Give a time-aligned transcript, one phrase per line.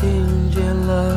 [0.00, 1.16] 听见了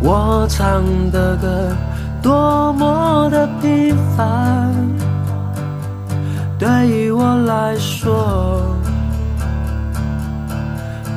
[0.00, 1.76] 我唱的歌
[2.22, 4.72] 多么的平凡。
[6.58, 8.60] 对于我来说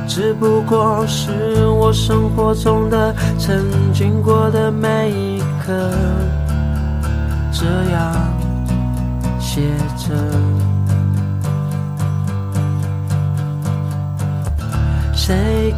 [0.06, 5.90] 只不过是我生活中的曾经过的每一刻。
[7.52, 8.31] 这样。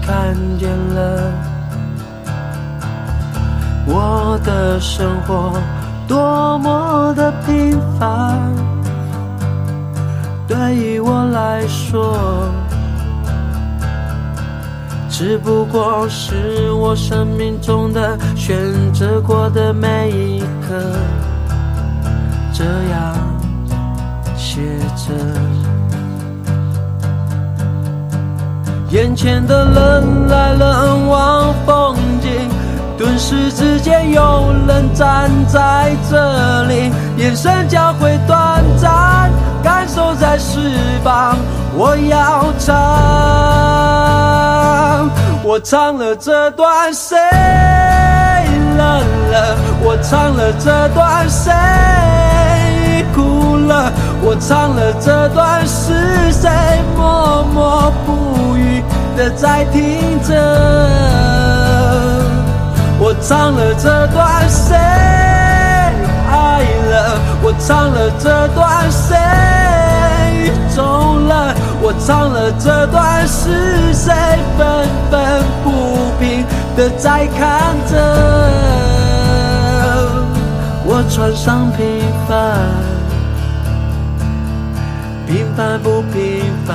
[0.07, 1.33] 看见了
[3.87, 5.53] 我的生活
[6.07, 8.53] 多么的平凡？
[10.47, 12.51] 对于我来说。
[15.17, 18.57] 只不过是我生命中的选
[18.93, 20.93] 择过的每一刻，
[28.95, 32.31] 眼前的人来人往，风景
[32.97, 39.33] 顿时之间有人站在这里，眼神交汇短暂，
[39.65, 40.61] 感受在释
[41.03, 41.37] 放。
[41.75, 42.73] 我要唱。
[45.43, 47.19] 我唱了这段，谁
[48.79, 49.57] 冷了？
[49.83, 51.51] 我唱了这段，谁
[53.13, 53.93] 哭了？
[54.23, 56.49] 我唱了这段，是谁
[56.97, 58.54] 默默不语
[59.17, 60.35] 的在听着？
[62.99, 64.77] 我唱了这段，谁
[66.31, 67.19] 爱了？
[67.43, 70.83] 我唱了这段，谁走
[71.19, 71.55] 了？
[71.83, 74.13] 我唱了这段，是谁
[74.57, 75.69] 愤愤不
[76.19, 76.45] 平
[76.77, 77.93] 的在看着？
[80.87, 82.59] 我穿上平凡，
[85.27, 86.75] 平凡不平凡？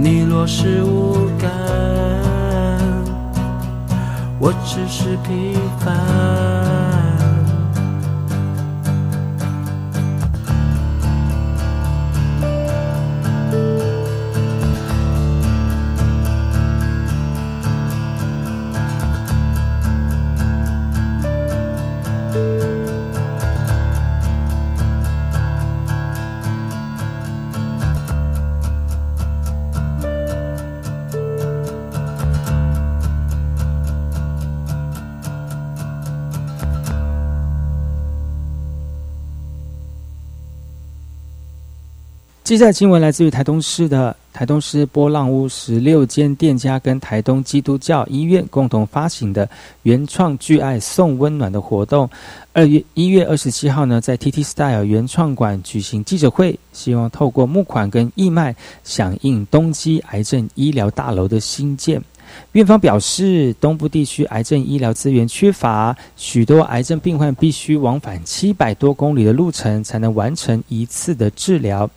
[0.00, 1.50] 你若是无感，
[4.38, 6.57] 我只是平凡。
[42.48, 49.46] 接下来新闻来自于台东市的台东市波浪屋十六间店家跟台东基督教医院共同发行的
[49.82, 52.08] 原创巨爱送温暖的活动。
[52.54, 62.02] 二月一月二十七号呢，在 TT Style 原创馆举行记者会，希望透过募款跟义卖响应东基癌症医疗大楼的新建。
[62.52, 71.88] 院方表示，东部地区癌症医疗资源缺乏，许多癌症病患必须往返七百多公里的路程才能完成一次的治疗。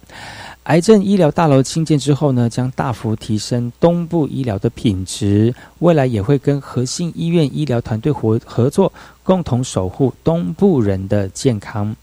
[0.66, 5.54] 癌症医疗大楼兴建之后呢，将大幅提升东部医疗的品质。
[5.80, 8.94] 未来也会跟核心医院医疗团队合合作，
[9.24, 11.96] 共同守护东部人的健康。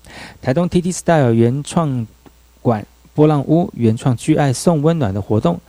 [0.43, 2.05] 台东 TT Style 原创
[2.61, 2.85] 馆
[3.15, 5.61] 波浪屋原创巨爱送温暖的活动，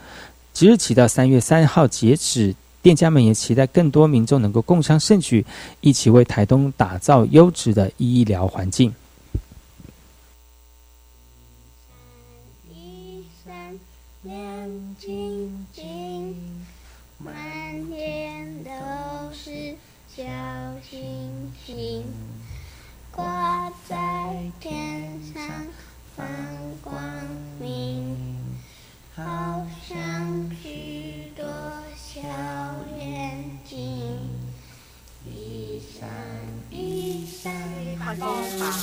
[0.60, 2.54] 即日起到三月三号截止。
[2.82, 5.46] 店家们也期待更多民众能够共襄盛举，
[5.80, 8.94] 一起为台东打造优质的医疗环境。
[12.70, 13.80] 一闪
[14.24, 16.36] 亮晶晶，
[17.20, 17.34] 满
[17.90, 18.70] 天都
[19.34, 19.74] 是
[20.14, 20.24] 小
[20.90, 22.04] 星星，
[23.14, 23.96] 挂在
[24.60, 25.42] 天上
[26.18, 26.28] 放
[26.84, 27.02] 光
[27.62, 28.18] 明，
[29.16, 29.66] 好
[37.40, 38.34] 一闪亮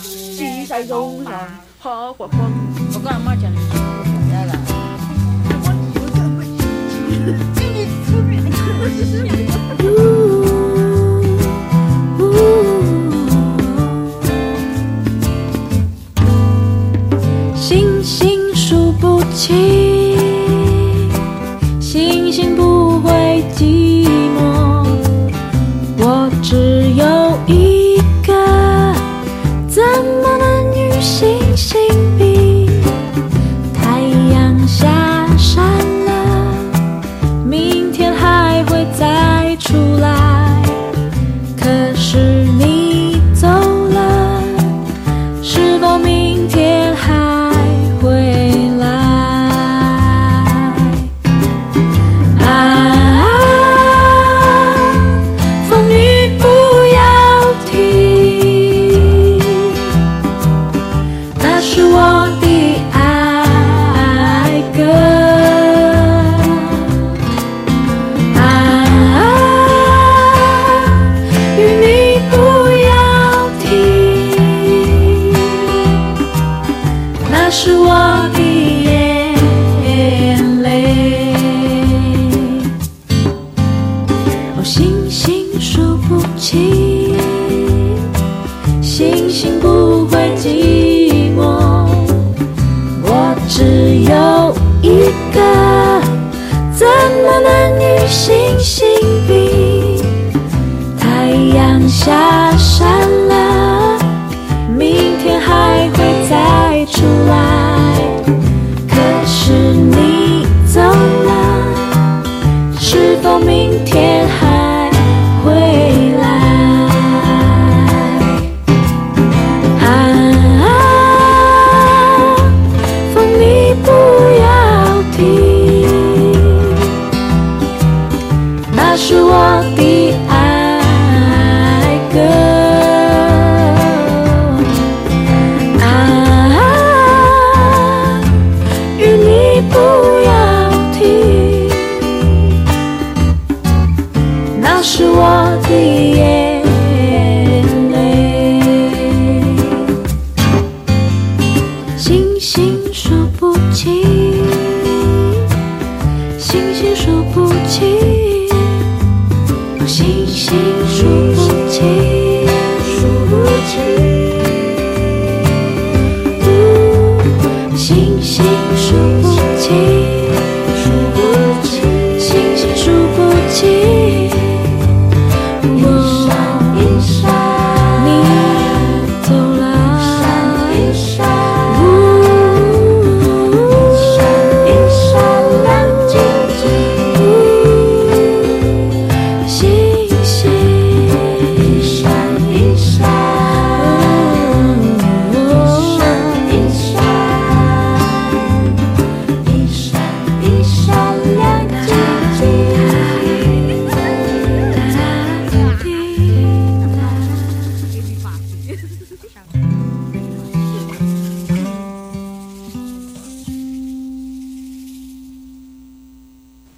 [0.03, 0.67] 晶晶。
[0.67, 1.33] 在路上
[1.79, 2.39] 好活泼。
[2.95, 4.53] 我跟阿妈讲，你回来了。
[17.55, 19.96] 星星数不清，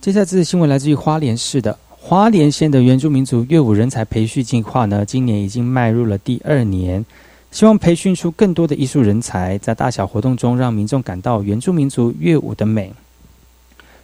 [0.09, 7.05] 接下来这次新闻来自于花莲市的花莲县的原住民族乐舞人才培训计划呢，今年已经迈入了第二年，
[7.51, 12.91] 希望培训出更多的艺术人才，在大小活动中让民众感到原住民族乐舞的美。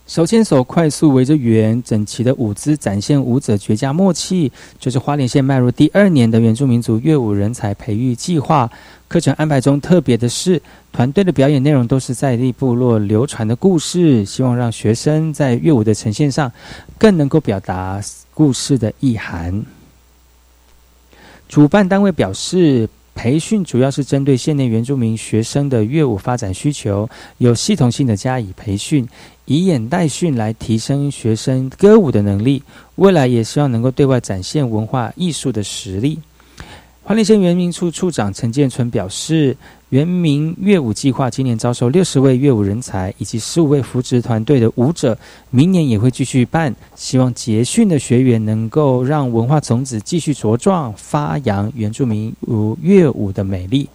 [0.07, 4.53] 手牵手快速围着圆，整齐的舞姿展现舞者绝佳默契。
[4.79, 8.71] 这是花莲县迈入第二年的原住民族乐舞人才培育计划。
[9.09, 10.61] 课程安排中特别的是，
[10.93, 16.53] 团队的表演内容都是在地部落流传的故事，希望让学生在乐舞的呈现上
[16.99, 17.99] 更能够表达
[18.35, 19.65] 故事的意涵。
[21.49, 22.89] 主办单位表示。
[23.17, 27.09] 培训主要是针对县内原住民学生的乐舞发展需求，
[27.39, 29.09] 有系统性的加以培训，
[29.47, 32.63] 以演代训来提升学生歌舞的能力。
[32.97, 36.19] 未来也希望能够对外展现文化艺术的实力。
[37.03, 39.55] 花莲县原民处处长陈建春表示，
[39.91, 45.19] 原民乐舞计划今年招收六十位乐舞人才，以及十五位扶植团队的舞者，
[45.51, 46.75] 明年也会继续办。
[46.95, 53.87] 希望结训的学员能够让文化种子继续茁壮，发扬原住民舞乐舞的美丽。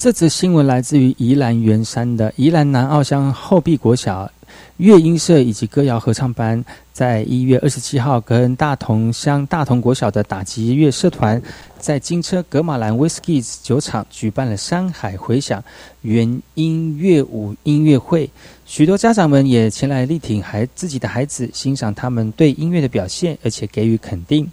[0.00, 4.32] 这则新闻来自于宜兰圆山的宜兰南澳乡后壁国小
[4.78, 11.40] 乐音社以及歌谣合唱班，在一月二十七号跟大同乡大同国小的打击乐社团，
[11.78, 15.62] 在金车格马兰 Whisky 酒厂举办了山海回响
[16.00, 18.30] 原音乐舞音乐会，
[18.64, 24.50] 许多家长们也前来力挺孩自己的孩子，欣赏他们对音乐的表现，而且给予肯定。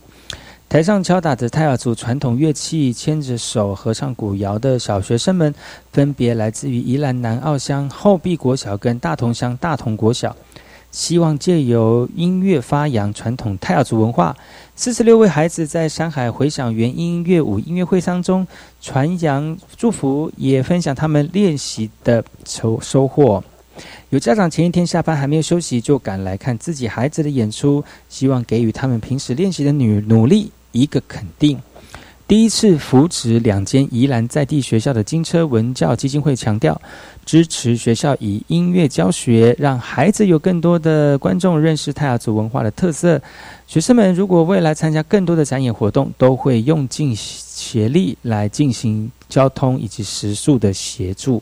[0.70, 5.56] 台上敲打着泰雅族传统乐器、牵着手合唱古谣的小学生们，
[5.94, 10.36] 分别来自于宜兰南澳乡后壁国小跟大同乡大同国小，
[10.92, 14.36] 希望借由音乐发扬传统泰雅族文化。
[14.76, 18.46] 四十六位孩子在山海回响原音乐舞音乐会当中
[18.82, 23.42] 传扬祝福，也分享他们练习的收收获。
[24.10, 30.52] 有家长前一天下班还没有休息，就赶来看自己孩子的演出，希望给予他们平时练习的努努力。
[30.80, 31.60] 一个肯定，
[32.28, 36.80] 第一次扶植两间宜兰在地学校的金车文教基金会强调，
[37.26, 43.20] 支持学校以音乐教学，让孩子有更多的观众认识泰雅族文化的特色。
[43.66, 51.42] 学生们如果未来参加更多的展演活动，都会用尽协力来进行交通以及食宿的协助。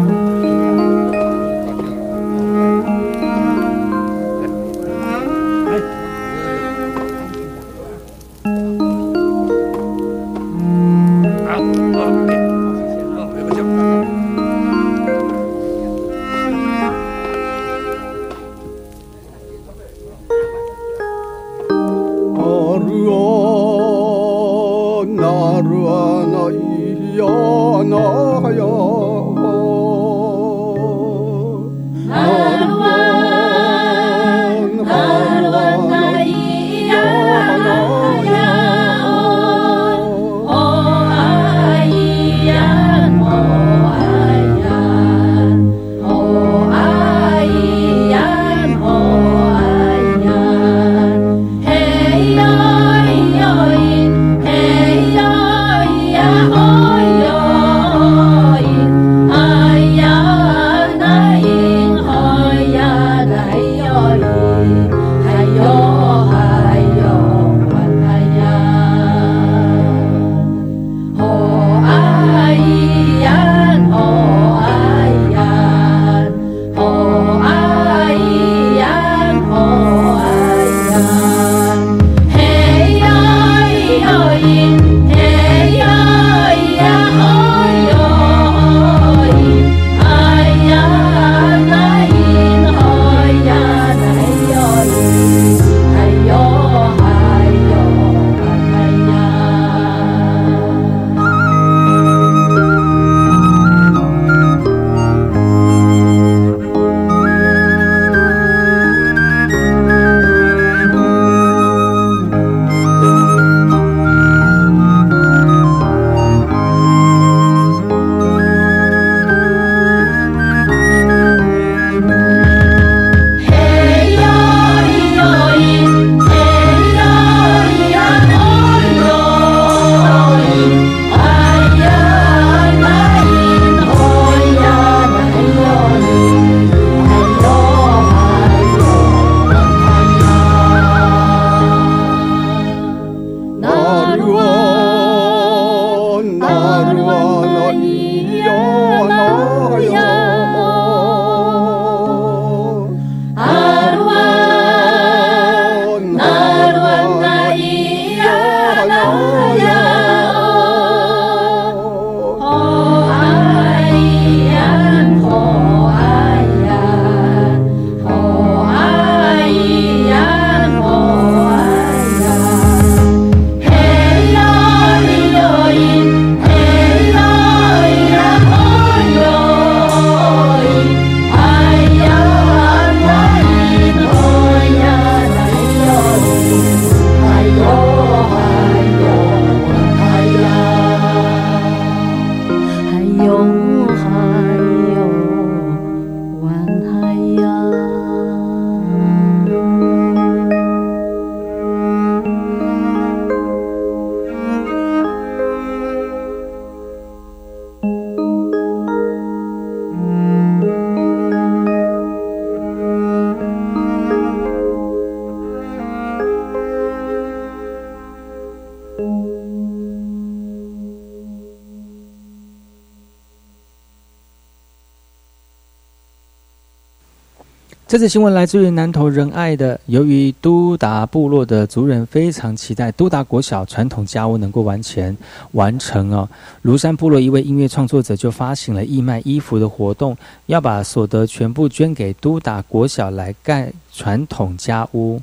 [228.01, 235.15] 则新闻来自于南投仁爱的，由于都达部落的族人非常期待都达国小传统家务能够完全
[235.51, 236.27] 完成哦，
[236.65, 245.21] 庐山部落一位音乐创作者就发行了义卖衣服的活动，要把所得全部捐给都达国小来盖传统家屋。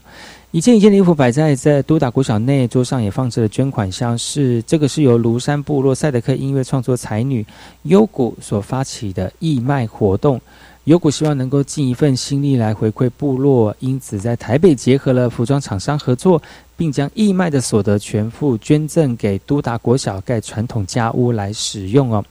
[0.53, 7.45] 一件一件的衣服摆在在都达国小内，桌上也放置了捐款箱，是这个是由庐山部落赛德克音乐创作才女
[7.83, 10.41] 优谷所发起的义卖活动。
[10.88, 16.40] 优谷希望能够尽一份心力来回馈部落，因此在台北结合了服装厂商合作，
[16.79, 22.24] 并将义卖的所得全副捐赠给都达国小盖传统家屋来使用哦。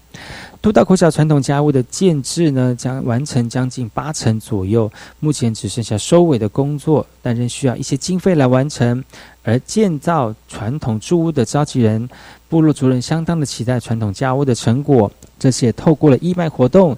[0.60, 9.04] 都达国小传统家屋的建制呢，将完成将近八成左右，目前只剩下收尾的工作，但仍需要一些经费来完成。
[9.44, 12.10] 而建造传统住屋的召集人
[12.50, 16.98] 部落族人相当的期待传统家屋的成果，这些透过了义卖活动。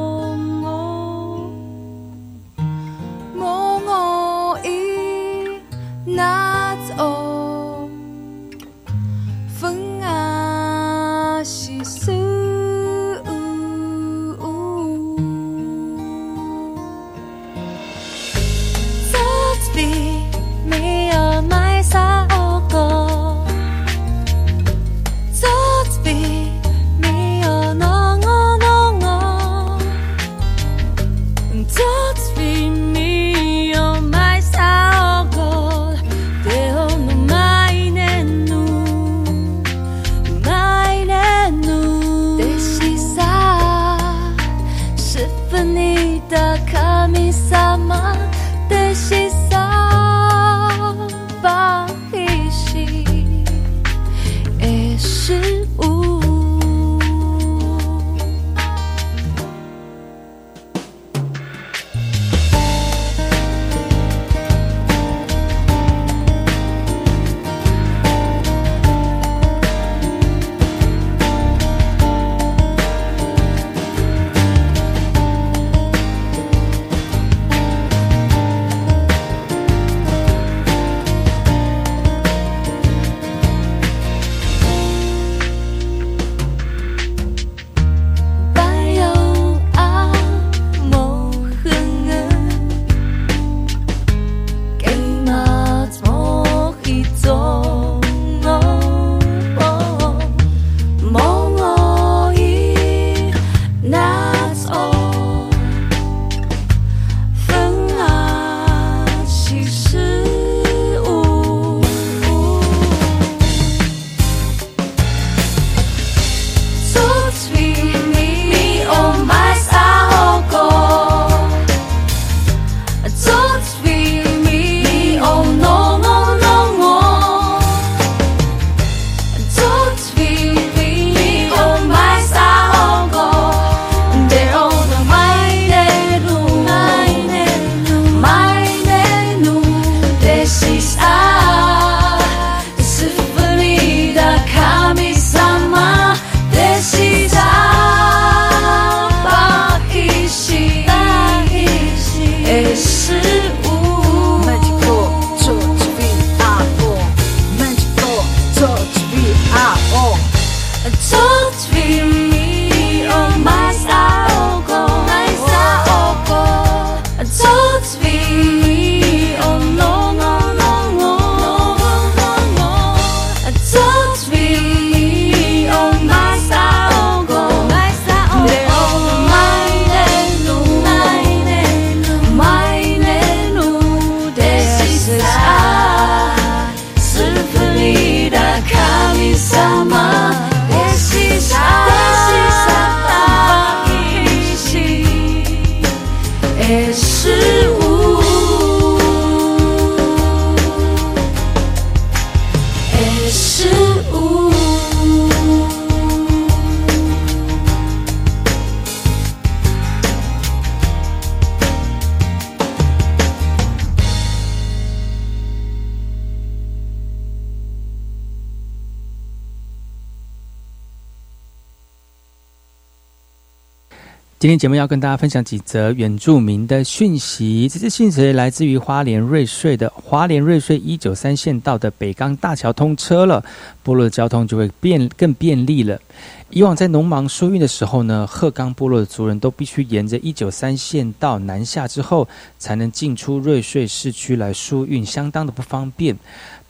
[224.41, 227.69] 今天节目要跟大家分享几则原住民的讯息。
[227.71, 233.45] 这些讯息来自于花莲瑞穗的花莲瑞穗一九三线道的北港大桥通车了，
[233.83, 236.01] 部落的交通就会变更便利了。
[236.49, 242.27] 以往在农忙疏运的时候呢，鹤冈部落的族人都必须沿着一九三线道南下之后，
[242.57, 246.17] 才能进出瑞穗市区来疏运，相当的不方便。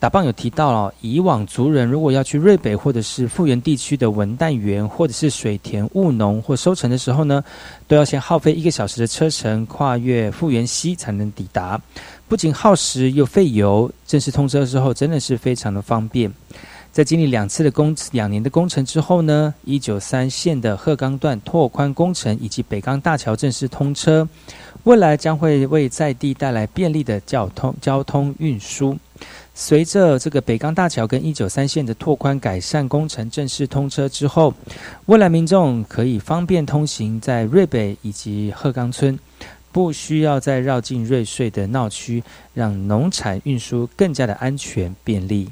[0.02, 7.44] 打棒有提到了，以往族人如果要去瑞北或者是复原地区的文旦园，或者是水田务农或收成的时候呢，
[7.86, 11.80] 都要先耗费一个小时的车程，跨越复原溪才能抵达，
[12.26, 13.88] 不仅耗时又费油。
[14.04, 16.32] 正式通车之后，真的是非常的方便。
[16.90, 24.28] 在经历两次的工两年的工程之后呢，一九三线的鹤冈段拓宽工程以及北冈大桥正式通车，
[24.84, 28.98] 未来将会为在地带来便利的交通交通运输。
[29.54, 34.52] 随着这个北港大桥跟一九三线的拓宽改善工程正式通车之后，
[35.06, 39.16] 未来民众可以方便通行在瑞北以及鹤冈村，
[39.70, 45.50] 不需要再绕进瑞穗的闹区，让农产运输更加的安全便利。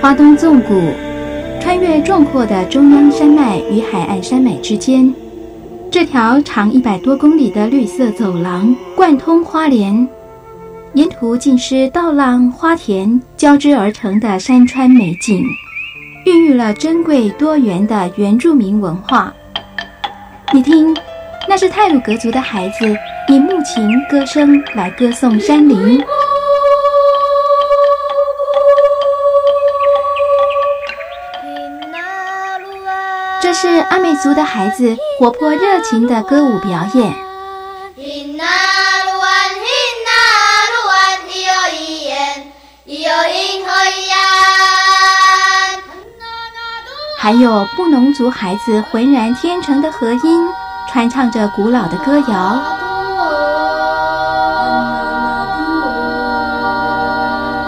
[0.00, 0.92] 花东纵谷
[1.60, 5.14] 穿越壮阔的中央山脉与海岸山脉之间，
[5.92, 10.08] 这条长一百多公里的绿色走廊贯通花莲，
[10.94, 15.44] 沿途尽是稻浪、花田交织而成的山川美景，
[16.26, 19.32] 孕育了珍贵多元的原住民文化。
[20.52, 20.96] 你听，
[21.58, 22.84] 是泰鲁格族的孩子
[23.26, 26.00] 以木琴歌声来歌颂山林。
[33.42, 37.12] 这是阿美族的孩子活泼热情的歌舞表演。
[47.20, 50.48] 还有布农族孩子浑然天成的和音，
[50.90, 52.60] 传唱着古老的歌谣。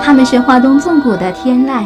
[0.02, 1.84] 他们是花东纵谷的天籁。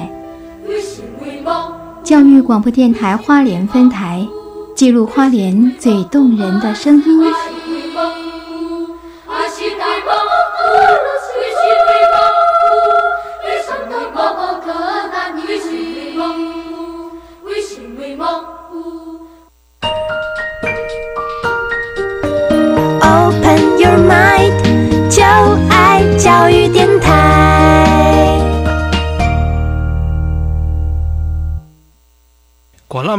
[2.03, 4.27] 教育广播电台花莲分台，
[4.75, 7.25] 记录花莲最动人的声音。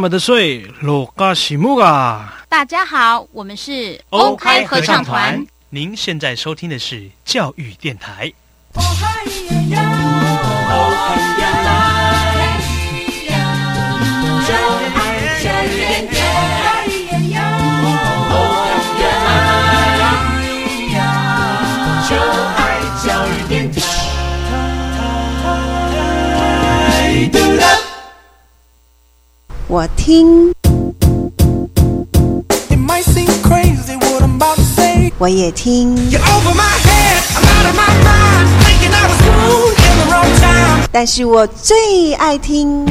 [0.07, 0.19] 的
[1.15, 2.43] 嘎西木啊！
[2.47, 5.45] 大家好，我们是欧开合唱团。
[5.69, 8.31] 您现在收听的是教育电台。
[29.75, 30.53] 我听。
[35.17, 35.93] 我也听。
[40.93, 42.85] 但是我最爱听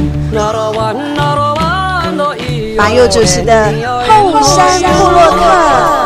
[2.77, 3.73] 马佑主持的
[4.07, 6.01] 《后山布洛克》。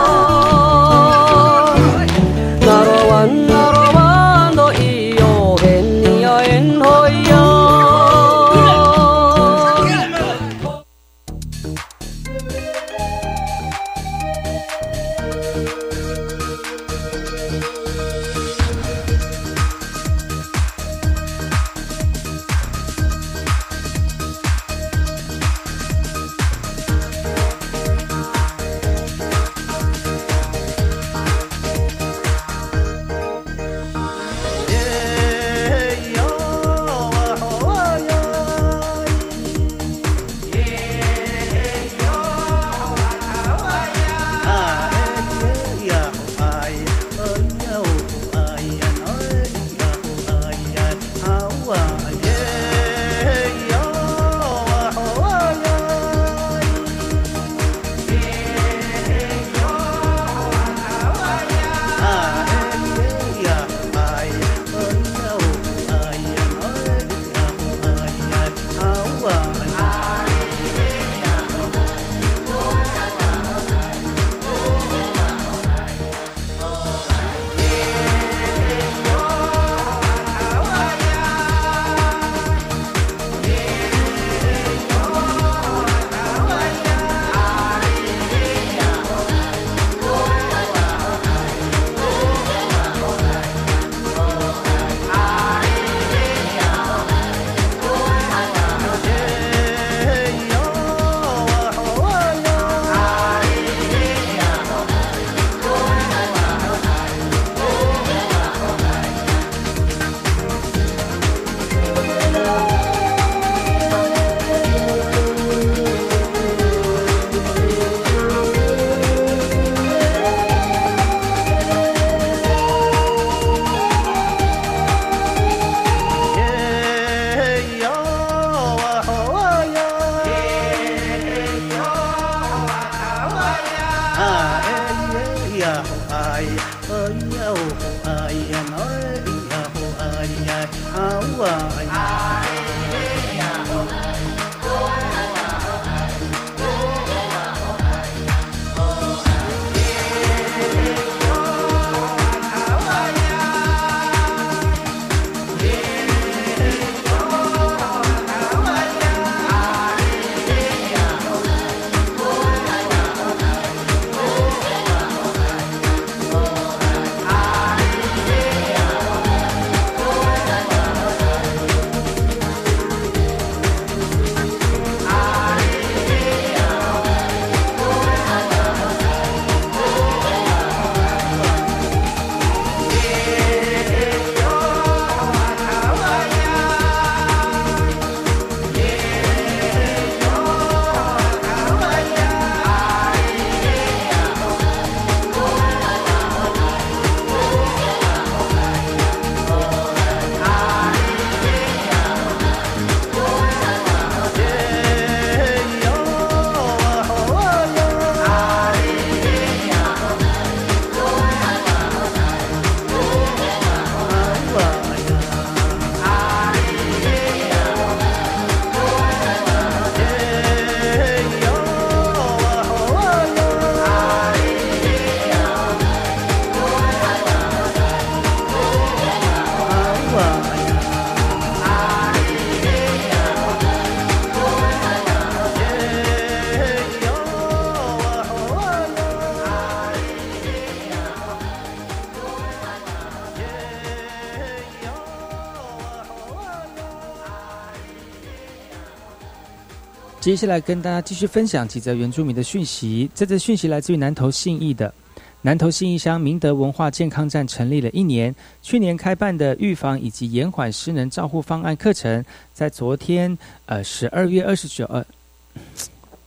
[250.30, 253.10] 接下来跟大家继续分享几则原住民的讯息。
[253.15, 254.94] 这则讯息来自于南投信义的
[255.42, 262.23] 南投信义乡明德文化健康站成立了一年，去年开办的预防以及延缓失能照护方案课程，
[262.54, 265.04] 在昨天呃十二月二十九呃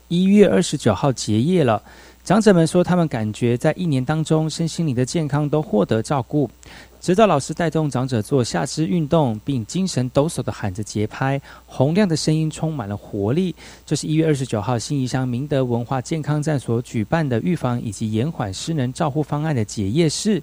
[0.08, 1.80] 一月二十九号结业了。
[2.24, 6.50] 长者们说，他们感觉在一年当中身心灵的健康都获得照顾。
[7.02, 13.52] 指导老师带动长者做下肢运动，并精神抖擞的喊着节拍，洪亮的声音充满了活力。
[13.84, 20.40] 这是一月二十九号新义乡明德文化健康站所举办的预防以及延缓失能照护方案的结业式。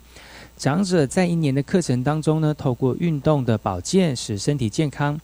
[0.58, 5.18] 长者在一年的课程当中呢，透过运动的保健，使身体健康，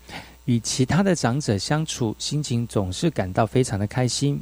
[0.46, 4.42] 与其他的长者相处，心情总是感到非常的开心。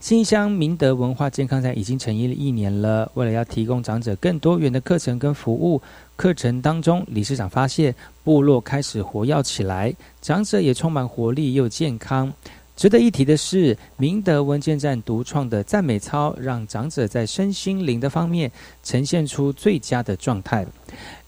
[0.00, 3.10] 新乡明德文化健康站已经成立了一年了。
[3.12, 5.80] 为了要提供长者更多元的课程跟服务，
[6.16, 7.94] 课程当中，理事长发现
[8.24, 12.32] 部落开始活跃起来，长者也充满活力又健康。
[12.76, 18.50] 值得一提的是，明德文件站独创的赞美操，让长者在身心灵的方面
[18.82, 20.66] 呈现出最佳的状态。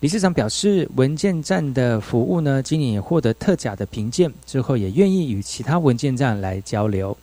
[0.01, 7.15] 理事长表示，文件站的服务呢，今年也获得特甲的评鉴，之后也愿意与其他文件站来交流。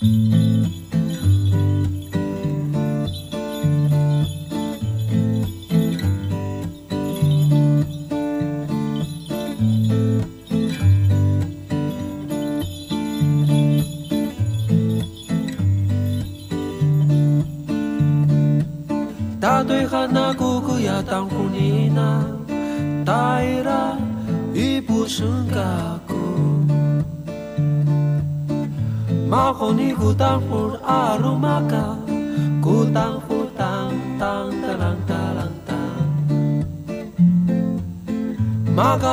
[0.00, 0.39] 大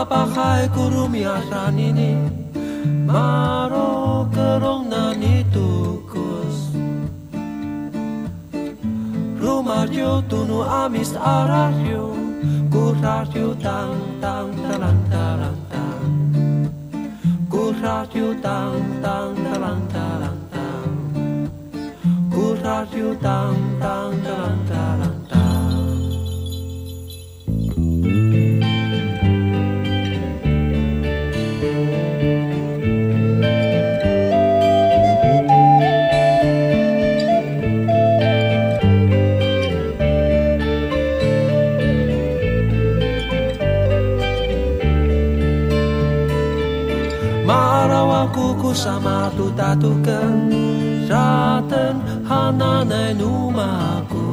[0.09, 2.15] 巴海咕噜米阿沙尼尼，
[3.05, 6.17] 马罗格隆那尼杜古
[6.49, 6.77] 斯。
[9.41, 12.11] Romario tunu amis arario
[12.71, 16.11] Kurario tang tang talang talang tang
[17.49, 20.06] Kurario tang tang talang talang tang
[22.67, 25.71] Kurario tang tang talang talang tang
[47.47, 50.76] Marawa kuku sama tu tatukan
[51.07, 54.27] Raten hananai numaku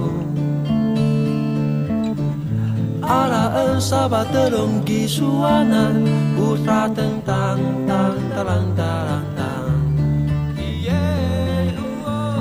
[2.98, 6.02] Ala en sabat telung gisuanan
[6.34, 9.78] Putra tentang tang talang talang tang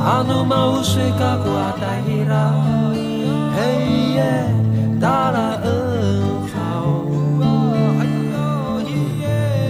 [0.02, 2.50] Anu mau suika kuatahira
[3.54, 4.50] Hey yeah,
[4.98, 7.06] tara en hao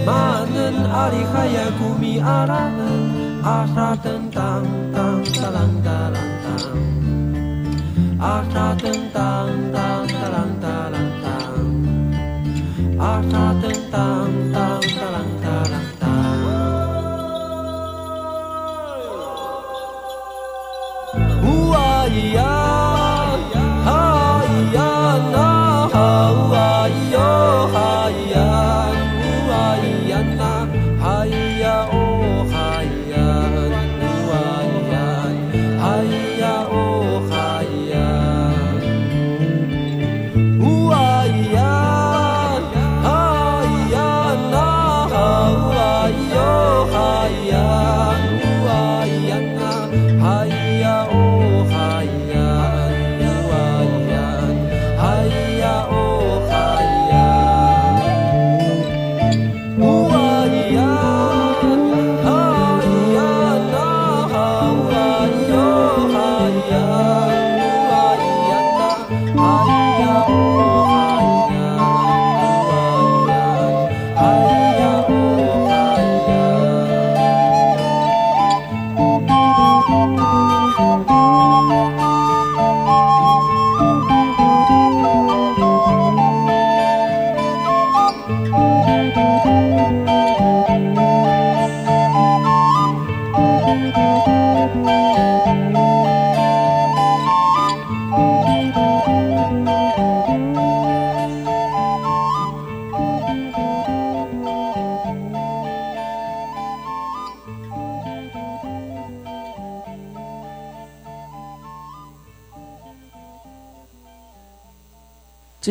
[0.08, 2.83] Manen ari kaya kumi arahan
[3.44, 6.80] Asa tentang tang talang talang tang.
[8.16, 11.68] Asa tentang tang talang talang tang.
[12.96, 14.32] Asa tentang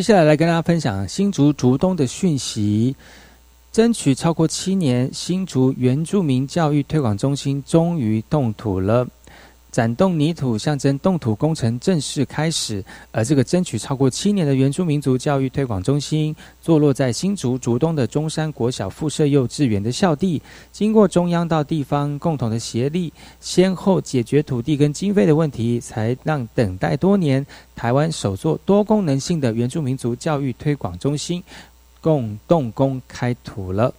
[0.04, 2.94] 接下来来跟大家分享新竹竹东的讯息。
[3.72, 9.08] 争取超过七年，新竹原住民教育推广中心终于动土了。
[9.74, 12.86] 斩动泥土，象征动土工程正式开始。
[13.12, 20.40] 而这个争取超过七年的原住民族教育推广中心，坐落在新竹竹东的中山国小附设幼稚园的校地。
[20.72, 27.44] 经过中央到地方共同的协力，先后解决土地跟经费的问题，才让等待多年
[27.76, 31.44] 台湾首座多功能性的原住民族教育推广中心，
[32.00, 33.92] 共动工开土了，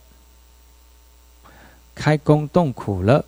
[1.96, 3.24] 开工动土了。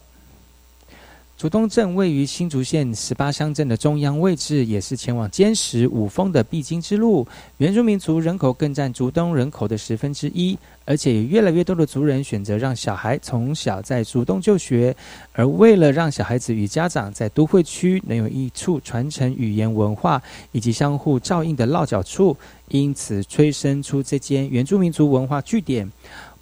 [1.36, 7.28] 竹东镇位于新竹县十八乡镇的中央位置，也是前往尖石五峰的必经之路。
[7.58, 14.96] 原住民族人口更占竹东人口的十分之一，而且有越来越多的族人选择让小孩从小在竹东就学。
[15.34, 20.22] 而为了让小孩子与家长在都会区能有一处传承语言文化
[20.52, 22.34] 以及相互照应的落脚处，
[22.68, 25.92] 因此催生出这间原住民族文化据点。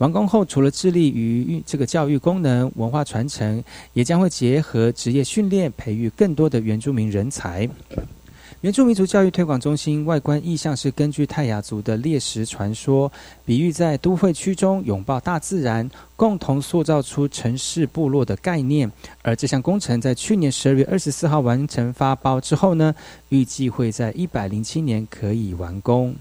[0.04, 7.66] 完工后，除了致力于这个教育功能、文化传承，也将会结合职业训练，培育更多的原住民人才。
[8.60, 13.10] 原住民族教育推广中心外观意向是根据泰雅族的猎食传说，
[13.46, 18.92] 比喻在都会区中拥抱大自然，共同塑造出城市部落的概念。
[19.22, 22.94] 而这项工程在去年十二月二十四号完成发包之后呢，
[23.30, 26.14] 预计会在一百零七年可以完工。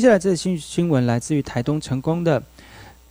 [0.00, 2.42] 接下来这新新闻来自于台东成功的，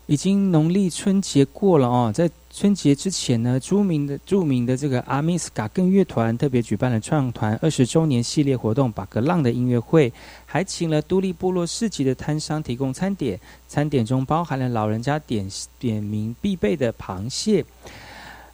[0.07, 10.11] 已经农历春节过了哦，在春节之前呢，著名的著名的这个阿密斯嘎根乐团特别举办了创团二十周年系列活动——巴格浪的音乐会，
[10.47, 17.63] 还请了都立部落市集的摊商提供餐点，餐点中包含了老人家点点名必备的螃蟹。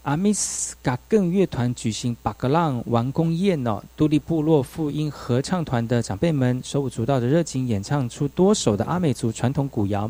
[0.05, 10.09] 阿米斯嘎更乐团举行巴格浪完工宴哦，都立部落复音合唱团的长辈们手舞足蹈的热情演唱出多首的阿美族传统古谣，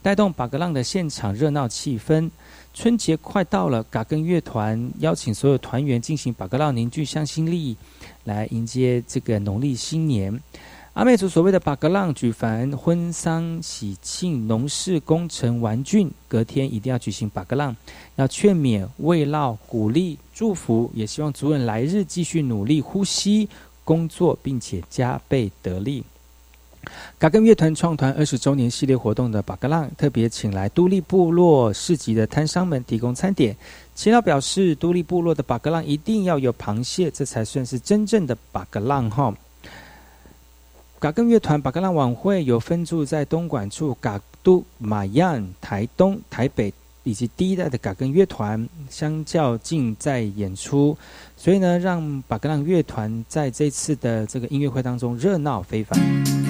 [0.00, 2.30] 带动巴格浪的现场热闹气氛。
[2.72, 7.76] 春节快到了，嘎更乐团邀请所有团员进行巴格浪凝聚向心力，
[8.24, 10.40] 来迎接这个农历新年。
[10.94, 17.74] 阿美族所谓的巴格浪，举凡婚丧喜庆、农事工程完竣，隔天一定要举行巴格浪，
[18.14, 23.48] 要劝勉、慰劳、鼓励、祝福，也希望族人来日继续努力呼吸、
[23.82, 26.04] 工作，并且加倍得力。
[27.18, 33.56] 嘎根乐团创团二十周年系列活动的巴格浪，特别请来都立部落市集的摊商们提供餐点。
[33.96, 39.34] 祈祷表示，都立部落的巴格浪一定要有螃蟹，这才算是真正的巴格浪哈。
[40.98, 46.72] 嘎根乐团巴格浪晚会有分驻在东莞处嘎都、马样、台东、台北
[47.02, 50.96] 以及第一代的嘎根乐团，相较近在演出，
[51.36, 56.43] 所以呢，让巴格浪乐团在这次的这个音乐会当中热闹非凡。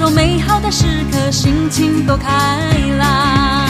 [0.00, 3.69] 受美好的时刻，心情多开朗。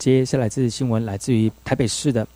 [0.00, 2.26] 接下来这新闻来自于台北市的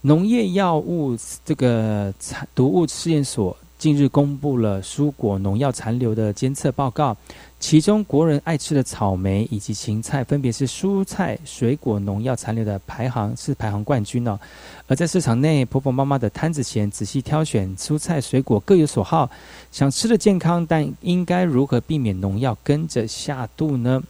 [0.00, 7.14] 农业药物这个残毒物试验所，近日公布了蔬果农药残留的监测报告，
[7.60, 14.40] 其中国人爱吃的草莓以及芹菜，分别是蔬菜水果农药残留的排行是排行冠军哦。
[14.86, 19.30] 而在市场内，婆婆妈妈的摊子前仔细挑选蔬菜水果各有所好，
[19.70, 24.02] 想吃的健康，但应该如何避免农药跟着下肚呢？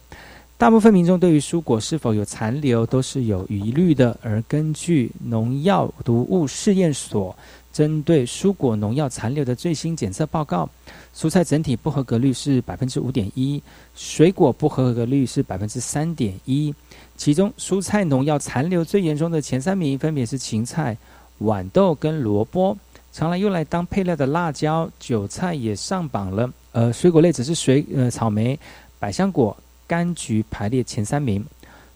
[0.57, 7.35] 大部分民众对于蔬果是否有残留都是有疑虑的，而根据农药毒物试验所
[7.73, 10.67] 针对蔬果农药残留的最新检测报告，
[11.13, 13.61] 蔬菜整体不合格率是百分之五点一，
[13.95, 16.73] 水果不合格率是百分之三点一，
[17.17, 20.97] 其中蔬菜农药残留最严重的前三名分别是芹菜、
[21.41, 22.77] 豌豆跟萝卜，
[23.11, 28.57] 常来用来当配料的辣椒、韭菜也上榜了，呃水果类只是水呃草莓、
[28.97, 29.55] 百香果。
[29.87, 31.45] 柑橘排列前三名，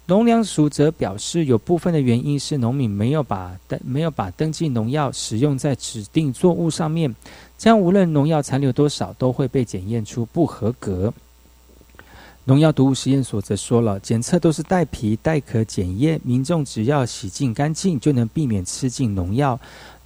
[0.06, 7.14] 农粮署则表示，有部分的原因是农民没有把登没有把登记农药使用在指定作物上面，
[7.58, 11.14] 这样无论农药残留多少，都会被检验出不合格。
[12.46, 19.60] 农药毒物实验所则说了，检测都是带皮带壳检验，民众只要洗净干净，就能避免吃进农药。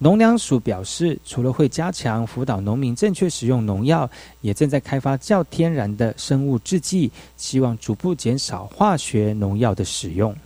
[0.04, 4.10] 农粮署表示，除了会加强辅导农民正确使用农药，
[4.42, 10.36] 也正在开发较天然的生物制剂，希望逐步减少化学农药的使用。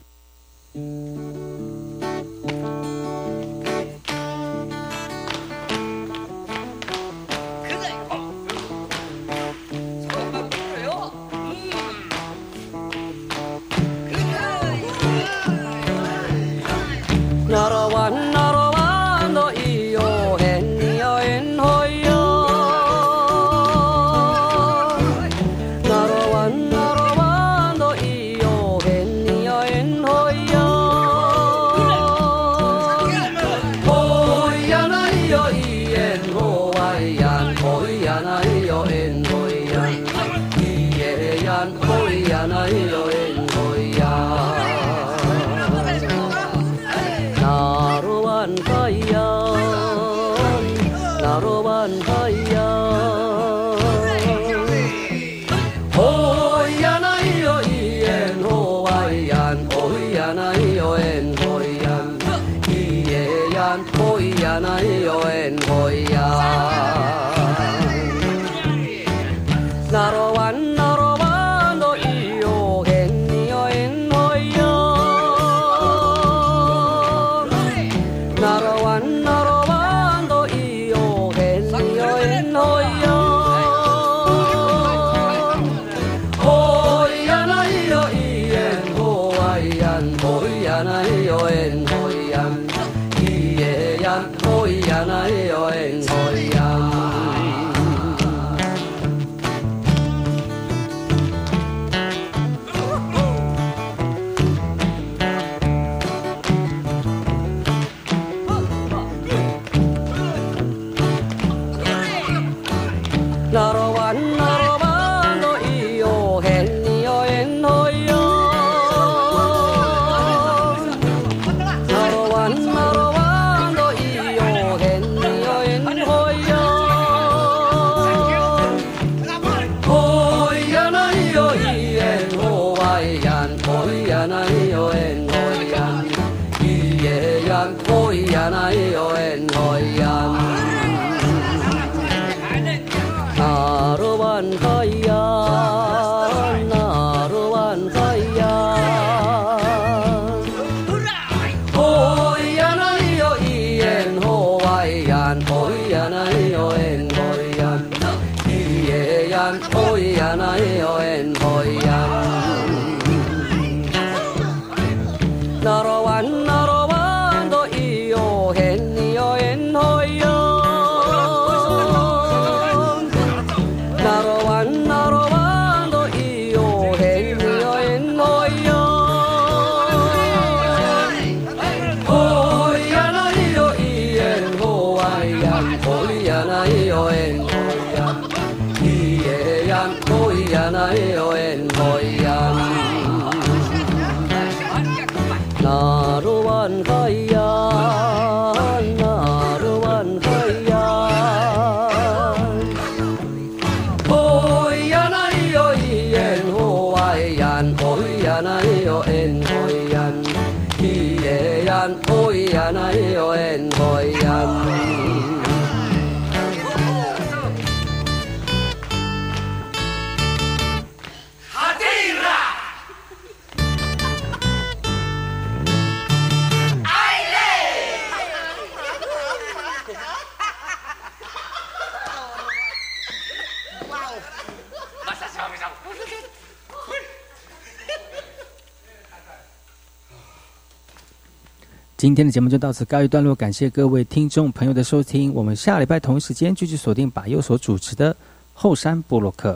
[242.08, 245.30] 今天的节目就到此告一段落，感谢各位听众朋友的收听。
[245.34, 248.16] 我们下礼拜同一时间继续锁定把右手主持的
[248.54, 249.54] 后山部落克。